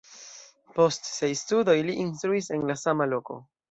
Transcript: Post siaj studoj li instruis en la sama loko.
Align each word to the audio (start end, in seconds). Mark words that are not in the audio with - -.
Post 0.77 1.11
siaj 1.11 1.31
studoj 1.43 1.79
li 1.91 2.01
instruis 2.07 2.53
en 2.59 2.69
la 2.75 2.83
sama 2.89 3.13
loko. 3.17 3.45